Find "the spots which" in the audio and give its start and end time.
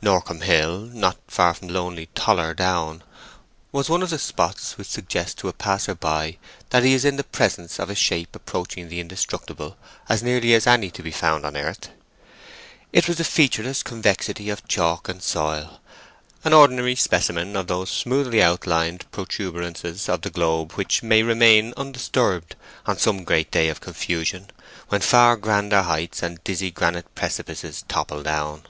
4.10-4.86